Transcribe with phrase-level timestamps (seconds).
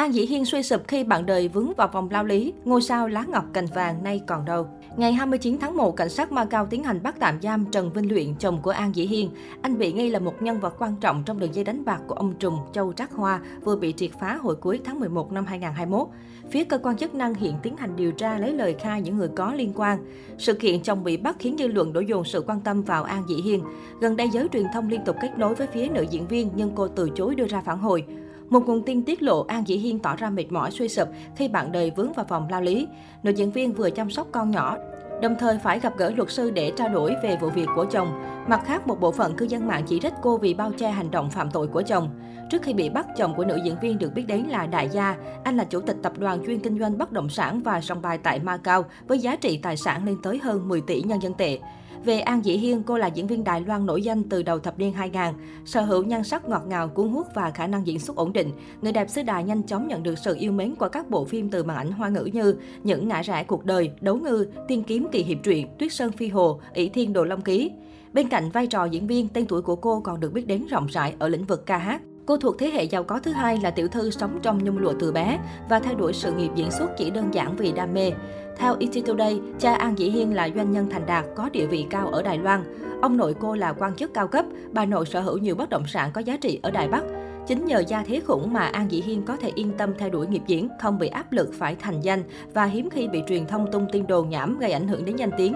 [0.00, 3.08] An Dĩ Hiên suy sụp khi bạn đời vướng vào vòng lao lý, ngôi sao
[3.08, 4.66] lá ngọc cành vàng nay còn đâu.
[4.96, 8.34] Ngày 29 tháng 1, cảnh sát Macau tiến hành bắt tạm giam Trần Vinh Luyện,
[8.34, 9.30] chồng của An Dĩ Hiên.
[9.62, 12.14] Anh bị nghi là một nhân vật quan trọng trong đường dây đánh bạc của
[12.14, 16.08] ông Trùng Châu Trác Hoa vừa bị triệt phá hồi cuối tháng 11 năm 2021.
[16.50, 19.28] Phía cơ quan chức năng hiện tiến hành điều tra lấy lời khai những người
[19.36, 19.98] có liên quan.
[20.38, 23.22] Sự kiện chồng bị bắt khiến dư luận đổ dồn sự quan tâm vào An
[23.28, 23.62] Dĩ Hiên.
[24.00, 26.70] Gần đây giới truyền thông liên tục kết nối với phía nữ diễn viên nhưng
[26.74, 28.04] cô từ chối đưa ra phản hồi.
[28.50, 31.48] Một nguồn tin tiết lộ An Dĩ Hiên tỏ ra mệt mỏi suy sụp khi
[31.48, 32.88] bạn đời vướng vào vòng lao lý.
[33.22, 34.76] Nữ diễn viên vừa chăm sóc con nhỏ,
[35.22, 38.08] đồng thời phải gặp gỡ luật sư để trao đổi về vụ việc của chồng.
[38.48, 41.10] Mặt khác, một bộ phận cư dân mạng chỉ trích cô vì bao che hành
[41.10, 42.08] động phạm tội của chồng.
[42.50, 45.16] Trước khi bị bắt, chồng của nữ diễn viên được biết đến là Đại Gia.
[45.44, 48.18] Anh là chủ tịch tập đoàn chuyên kinh doanh bất động sản và sòng bài
[48.18, 51.58] tại Macau với giá trị tài sản lên tới hơn 10 tỷ nhân dân tệ.
[52.04, 54.78] Về An Dĩ Hiên, cô là diễn viên Đài Loan nổi danh từ đầu thập
[54.78, 55.22] niên 2000,
[55.64, 58.52] sở hữu nhan sắc ngọt ngào, cuốn hút và khả năng diễn xuất ổn định.
[58.82, 61.50] Người đẹp xứ Đài nhanh chóng nhận được sự yêu mến qua các bộ phim
[61.50, 65.06] từ màn ảnh hoa ngữ như Những ngã rẽ cuộc đời, Đấu ngư, Tiên kiếm
[65.12, 67.70] kỳ hiệp truyện, Tuyết sơn phi hồ, ỷ thiên đồ long ký.
[68.12, 70.86] Bên cạnh vai trò diễn viên, tên tuổi của cô còn được biết đến rộng
[70.86, 72.02] rãi ở lĩnh vực ca hát.
[72.26, 74.94] Cô thuộc thế hệ giàu có thứ hai là tiểu thư sống trong nhung lụa
[75.00, 78.12] từ bé và theo đuổi sự nghiệp diễn xuất chỉ đơn giản vì đam mê.
[78.56, 81.86] Theo ET Today, cha An Dĩ Hiên là doanh nhân thành đạt có địa vị
[81.90, 82.64] cao ở Đài Loan.
[83.02, 85.86] Ông nội cô là quan chức cao cấp, bà nội sở hữu nhiều bất động
[85.86, 87.02] sản có giá trị ở Đài Bắc.
[87.46, 90.26] Chính nhờ gia thế khủng mà An Dĩ Hiên có thể yên tâm theo đuổi
[90.26, 92.22] nghiệp diễn, không bị áp lực phải thành danh
[92.54, 95.30] và hiếm khi bị truyền thông tung tin đồn nhảm gây ảnh hưởng đến danh
[95.36, 95.54] tiếng.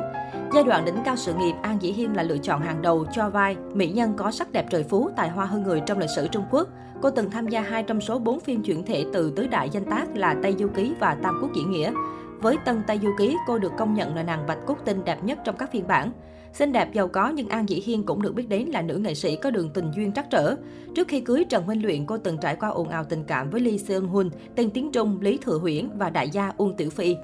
[0.55, 3.31] Giai đoạn đỉnh cao sự nghiệp, An Dĩ Hiên là lựa chọn hàng đầu cho
[3.31, 6.27] vai mỹ nhân có sắc đẹp trời phú, tài hoa hơn người trong lịch sử
[6.27, 6.69] Trung Quốc.
[7.03, 9.85] Cô từng tham gia hai trong số 4 phim chuyển thể từ tứ đại danh
[9.85, 11.93] tác là Tây Du Ký và Tam Quốc Diễn Nghĩa.
[12.41, 15.25] Với Tân Tây Du Ký, cô được công nhận là nàng bạch cốt tinh đẹp
[15.25, 16.11] nhất trong các phiên bản.
[16.55, 19.15] Xinh đẹp giàu có nhưng An Dĩ Hiên cũng được biết đến là nữ nghệ
[19.15, 20.57] sĩ có đường tình duyên trắc trở.
[20.95, 23.61] Trước khi cưới Trần Minh Luyện, cô từng trải qua ồn ào tình cảm với
[23.61, 27.17] Lee Seung Hun, tên tiếng Trung Lý Thừa Huyễn và đại gia Uông Tiểu Phi.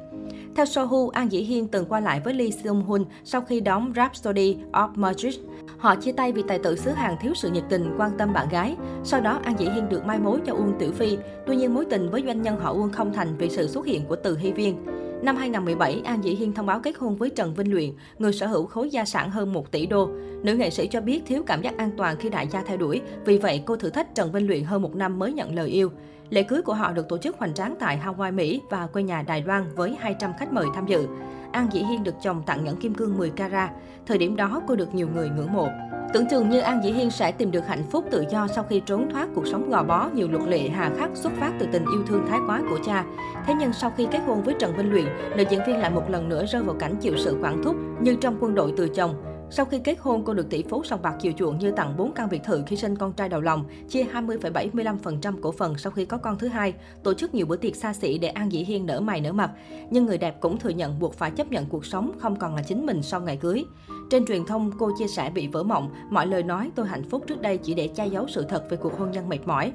[0.56, 3.92] Theo Sohu, An Dĩ Hiên từng qua lại với Lee Seung Hun sau khi đóng
[3.96, 5.34] Rhapsody of Magic.
[5.78, 8.48] Họ chia tay vì tài tử xứ Hàn thiếu sự nhiệt tình, quan tâm bạn
[8.48, 8.76] gái.
[9.04, 11.18] Sau đó, An Dĩ Hiên được mai mối cho Uông Tiểu Phi.
[11.46, 14.06] Tuy nhiên, mối tình với doanh nhân họ Uông không thành vì sự xuất hiện
[14.08, 14.99] của Từ Hy Viên.
[15.22, 18.46] Năm 2017, An Dĩ Hiên thông báo kết hôn với Trần Vinh Luyện, người sở
[18.46, 20.10] hữu khối gia sản hơn 1 tỷ đô.
[20.42, 23.00] Nữ nghệ sĩ cho biết thiếu cảm giác an toàn khi đại gia theo đuổi,
[23.24, 25.90] vì vậy cô thử thách Trần Vinh Luyện hơn một năm mới nhận lời yêu.
[26.30, 29.22] Lễ cưới của họ được tổ chức hoành tráng tại Hawaii, Mỹ và quê nhà
[29.22, 31.06] Đài Loan với 200 khách mời tham dự.
[31.52, 33.70] An Dĩ Hiên được chồng tặng nhẫn kim cương 10 carat.
[34.06, 35.68] Thời điểm đó, cô được nhiều người ngưỡng mộ.
[36.12, 38.82] Tưởng chừng như An Dĩ Hiên sẽ tìm được hạnh phúc tự do sau khi
[38.86, 41.84] trốn thoát cuộc sống gò bó nhiều luật lệ hà khắc xuất phát từ tình
[41.94, 43.04] yêu thương thái quá của cha.
[43.46, 45.06] Thế nhưng sau khi kết hôn với Trần Vinh Luyện,
[45.36, 48.16] nữ diễn viên lại một lần nữa rơi vào cảnh chịu sự quản thúc như
[48.20, 49.14] trong quân đội từ chồng.
[49.52, 52.12] Sau khi kết hôn, cô được tỷ phú sòng bạc chiều chuộng như tặng 4
[52.12, 56.04] căn biệt thự khi sinh con trai đầu lòng, chia 20,75% cổ phần sau khi
[56.04, 58.86] có con thứ hai, tổ chức nhiều bữa tiệc xa xỉ để An Dĩ Hiên
[58.86, 59.50] nở mày nở mặt.
[59.90, 62.62] Nhưng người đẹp cũng thừa nhận buộc phải chấp nhận cuộc sống không còn là
[62.62, 63.64] chính mình sau ngày cưới.
[64.10, 67.24] Trên truyền thông, cô chia sẻ bị vỡ mộng, mọi lời nói tôi hạnh phúc
[67.26, 69.72] trước đây chỉ để che giấu sự thật về cuộc hôn nhân mệt mỏi.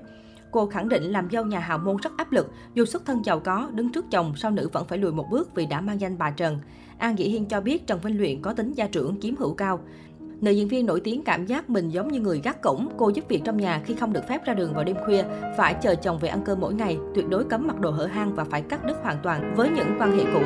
[0.52, 3.40] Cô khẳng định làm dâu nhà hào môn rất áp lực, dù xuất thân giàu
[3.40, 6.18] có, đứng trước chồng, sau nữ vẫn phải lùi một bước vì đã mang danh
[6.18, 6.60] bà Trần.
[6.98, 9.80] An Dĩ Hiên cho biết Trần Vinh Luyện có tính gia trưởng chiếm hữu cao.
[10.42, 13.26] Nữ diễn viên nổi tiếng cảm giác mình giống như người gác cổng, cô giúp
[13.28, 15.24] việc trong nhà khi không được phép ra đường vào đêm khuya,
[15.58, 18.36] phải chờ chồng về ăn cơm mỗi ngày, tuyệt đối cấm mặc đồ hở hang
[18.36, 20.42] và phải cắt đứt hoàn toàn với những quan hệ cũ.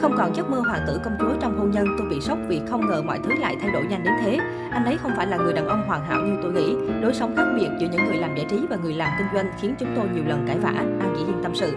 [0.00, 2.60] Không còn giấc mơ hoàng tử công chúa trong hôn nhân, tôi bị sốc vì
[2.68, 4.38] không ngờ mọi thứ lại thay đổi nhanh đến thế.
[4.70, 6.74] Anh ấy không phải là người đàn ông hoàn hảo như tôi nghĩ.
[7.02, 9.52] Đối sống khác biệt giữa những người làm giải trí và người làm kinh doanh
[9.60, 10.70] khiến chúng tôi nhiều lần cãi vã,
[11.00, 11.72] An Dĩ Hiên tâm sự.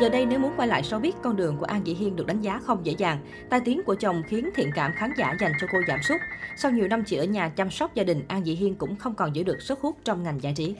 [0.00, 2.40] Giờ đây nếu muốn quay lại showbiz, con đường của An Dĩ Hiên được đánh
[2.40, 3.18] giá không dễ dàng.
[3.50, 6.20] Tai tiếng của chồng khiến thiện cảm khán giả dành cho cô giảm sút.
[6.56, 9.14] Sau nhiều năm chỉ ở nhà chăm sóc gia đình, An Dĩ Hiên cũng không
[9.14, 10.74] còn giữ được sức hút trong ngành giải trí.